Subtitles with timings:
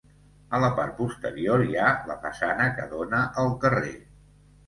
[0.57, 3.95] A la part posterior hi ha la façana que dóna al carrer.